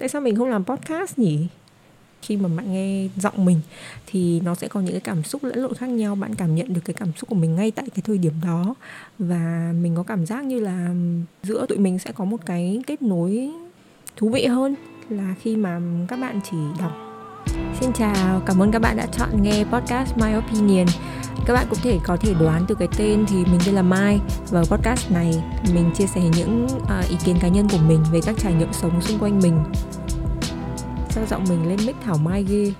[0.00, 1.46] tại sao mình không làm podcast nhỉ?
[2.22, 3.60] Khi mà bạn nghe giọng mình
[4.06, 6.14] thì nó sẽ có những cái cảm xúc lẫn lộn khác nhau.
[6.14, 8.74] Bạn cảm nhận được cái cảm xúc của mình ngay tại cái thời điểm đó.
[9.18, 10.94] Và mình có cảm giác như là
[11.42, 13.50] giữa tụi mình sẽ có một cái kết nối
[14.16, 14.74] thú vị hơn
[15.08, 16.92] là khi mà các bạn chỉ đọc.
[17.80, 20.86] Xin chào, cảm ơn các bạn đã chọn nghe podcast My Opinion
[21.46, 24.20] các bạn cũng thể có thể đoán từ cái tên thì mình tên là Mai.
[24.50, 25.42] Và podcast này
[25.74, 28.72] mình chia sẻ những uh, ý kiến cá nhân của mình về các trải nghiệm
[28.72, 29.54] sống xung quanh mình.
[31.10, 32.72] Sao giọng mình lên mic thảo mai ghê.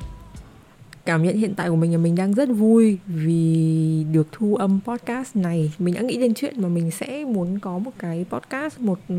[1.04, 4.80] Cảm nhận hiện tại của mình là mình đang rất vui vì được thu âm
[4.87, 5.73] podcast này.
[5.78, 9.10] Mình đã nghĩ đến chuyện mà mình sẽ muốn có một cái podcast một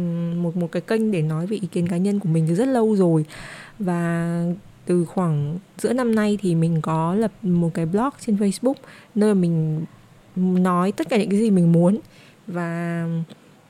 [0.42, 2.68] một một cái kênh để nói về ý kiến cá nhân của mình từ rất
[2.68, 3.26] lâu rồi.
[3.80, 4.46] Và
[4.86, 8.74] từ khoảng giữa năm nay thì mình có lập một cái blog trên Facebook
[9.16, 9.86] nơi mình
[10.36, 12.00] nói tất cả những cái gì mình muốn
[12.48, 13.08] và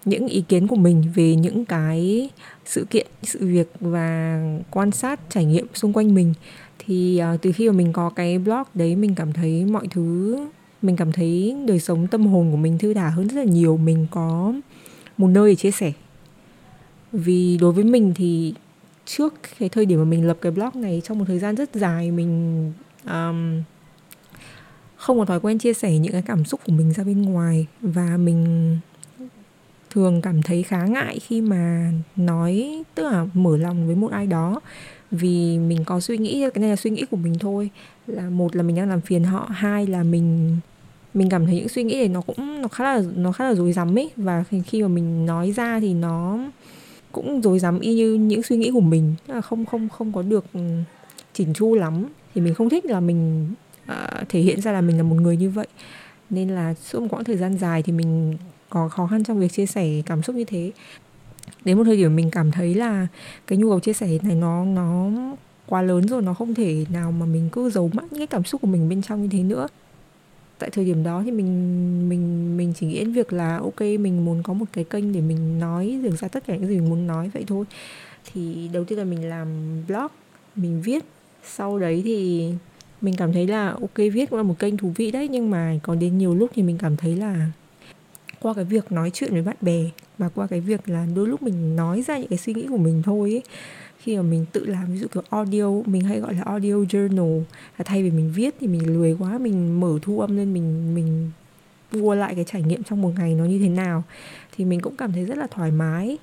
[0.06, 2.30] những ý kiến của mình về những cái
[2.66, 6.34] sự kiện sự việc và quan sát trải nghiệm xung quanh mình.
[6.80, 10.38] Thì uh, từ khi mà mình có cái blog đấy mình cảm thấy mọi thứ
[10.82, 13.78] mình cảm thấy đời sống tâm hồn của mình thư thả hơn rất là nhiều.
[13.78, 14.54] Mình có
[15.18, 15.92] một nơi để chia sẻ.
[17.12, 18.54] Vì đối với mình thì
[19.06, 21.70] trước cái thời điểm mà mình lập cái blog này trong một thời gian rất
[21.74, 22.74] dài mình
[23.06, 23.64] um,
[24.96, 27.66] không có thói quen chia sẻ những cái cảm xúc của mình ra bên ngoài
[27.82, 28.78] và mình
[29.90, 34.28] thường cảm thấy khá ngại khi mà nói tức là mở lòng với một ai
[34.28, 34.62] đó
[35.12, 37.70] vì mình có suy nghĩ cái này là suy nghĩ của mình thôi.
[38.08, 40.58] Là một là mình đang làm phiền họ hai là mình
[41.14, 43.56] mình cảm thấy những suy nghĩ này nó cũng nó khá là nó khá là
[43.56, 44.12] rối rắm ấy.
[44.16, 46.40] Và khi mà mình nói ra thì nó
[47.12, 49.16] cũng dối rắm y như những suy nghĩ của mình.
[49.28, 50.60] Là không không không có được ừ,
[51.34, 52.06] chỉnh chu lắm.
[52.36, 53.52] Thì mình không thích là mình
[53.92, 55.68] uh, thể hiện ra là mình là một người như vậy.
[56.30, 58.38] Nên là suốt một quãng thời gian dài thì mình
[58.70, 60.72] có khó khăn trong việc chia sẻ cảm xúc như thế.
[61.66, 63.08] Đến một thời điểm mình cảm thấy là
[63.48, 65.12] cái nhu cầu chia sẻ này nó nó
[65.66, 68.44] quá lớn rồi nó không thể nào mà mình cứ giấu mắt những cái cảm
[68.44, 69.68] xúc của mình bên trong như thế nữa.
[70.60, 72.31] Tại thời điểm đó thì mình mình
[72.72, 75.60] mình chỉ nghĩ đến việc là, ok, mình muốn có một cái kênh để mình
[75.60, 77.66] nói dường ra tất cả những gì mình muốn nói, vậy thôi.
[78.34, 79.48] Thì đầu tiên là mình làm
[79.88, 80.08] blog,
[80.56, 81.04] mình viết.
[81.44, 82.50] Sau đấy thì
[83.02, 85.80] mình cảm thấy là, ok, viết cũng là một kênh thú vị đấy, nhưng mà
[85.84, 87.52] có đến nhiều lúc thì mình cảm thấy là
[88.40, 89.84] qua cái việc nói chuyện với bạn bè
[90.18, 92.78] và qua cái việc là đôi lúc mình nói ra những cái suy nghĩ của
[92.78, 93.44] mình thôi ấy,
[94.00, 97.42] khi mà mình tự làm ví dụ kiểu audio, mình hay gọi là audio journal,
[97.78, 100.96] là thay vì mình viết thì mình lười quá, mình mở thu âm lên, mình
[100.96, 101.32] mình
[101.92, 104.04] vua lại cái trải nghiệm trong một ngày nó như thế nào
[104.58, 106.18] thì mình cũng cảm thấy rất là thoải mái.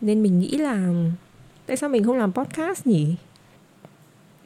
[0.00, 0.92] Nên mình nghĩ là
[1.66, 3.14] tại sao mình không làm podcast nhỉ?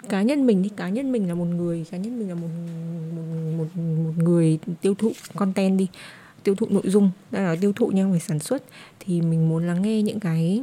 [0.08, 2.48] Cá nhân mình thì cá nhân mình là một người cá nhân mình là một
[3.16, 3.22] một
[3.58, 5.88] một, một người tiêu thụ content đi
[6.42, 8.62] tiêu thụ nội dung đây là tiêu thụ nhưng phải sản xuất.
[9.00, 10.62] Thì mình muốn lắng nghe những cái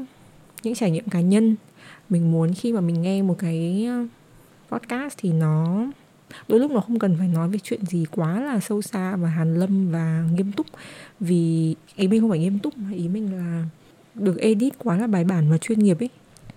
[0.63, 1.55] những trải nghiệm cá nhân.
[2.09, 4.07] Mình muốn khi mà mình nghe một cái ờ,
[4.77, 5.85] podcast thì nó
[6.47, 9.29] đôi lúc nó không cần phải nói về chuyện gì quá là sâu xa và
[9.29, 10.65] hàn lâm và nghiêm túc.
[11.19, 13.65] Vì ý mình không phải nghiêm túc mà ý mình là
[14.15, 16.09] được edit quá là bài bản và chuyên nghiệp ấy.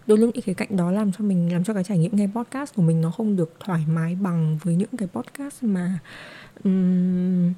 [0.06, 2.28] Đôi lúc những cái cạnh đó làm cho mình làm cho cái trải nghiệm nghe
[2.34, 5.98] podcast của mình nó không được thoải mái bằng với những cái podcast mà
[6.64, 7.52] um,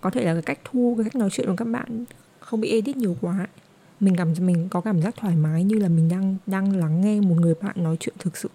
[0.00, 2.04] có thể là cái cách thu cái cách nói chuyện của các bạn
[2.40, 3.46] không bị edit nhiều quá
[4.00, 7.20] mình cảm mình có cảm giác thoải mái như là mình đang đang lắng nghe
[7.20, 8.50] một người bạn nói chuyện thực sự.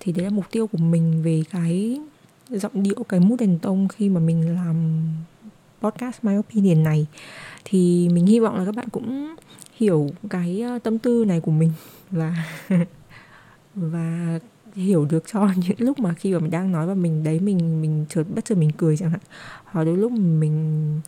[0.00, 2.00] Thì đấy là mục tiêu của mình về cái
[2.50, 5.02] giọng điệu, cái mút đèn tông khi mà mình làm
[5.80, 7.06] podcast my opinion này.
[7.64, 9.34] Thì mình hy vọng là các bạn cũng
[9.76, 11.72] hiểu cái ờ, tâm tư này của mình
[12.10, 12.36] và
[13.74, 14.38] và
[14.74, 17.82] hiểu được cho những lúc mà khi mà mình đang nói và mình, đấy, mình
[17.82, 19.20] mình chợt, bất chợt mình cười chẳng hạn.
[19.64, 21.00] Hoặc đôi lúc mình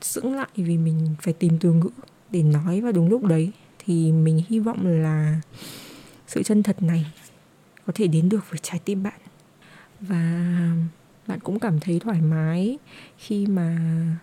[0.00, 1.88] sững lại vì mình phải tìm từ ngữ
[2.30, 5.40] để nói vào đúng lúc đấy thì mình hy vọng là
[6.26, 7.06] sự chân thật này
[7.86, 9.20] có thể đến được với trái tim bạn
[10.00, 10.48] và
[11.26, 12.78] bạn cũng cảm thấy thoải mái
[13.18, 13.78] khi mà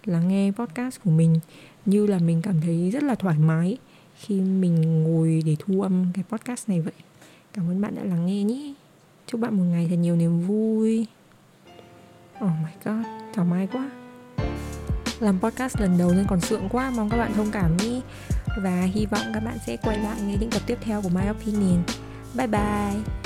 [0.05, 1.39] lắng nghe podcast của mình.
[1.85, 3.77] Như là mình cảm thấy rất là thoải mái
[4.15, 6.93] khi mình ngồi để thu âm cái podcast này vậy.
[7.53, 8.73] Cảm ơn bạn đã lắng nghe nhé.
[9.27, 11.07] Chúc bạn một ngày thật nhiều niềm vui.
[12.39, 13.89] Oh my god, thoải mái quá.
[15.19, 18.01] Làm podcast lần đầu nên còn sượng quá, mong các bạn thông cảm nhé.
[18.63, 21.29] Và hy vọng các bạn sẽ quay lại nghe những tập tiếp theo của My
[21.29, 21.83] Opinion.
[22.37, 23.24] Bye bye.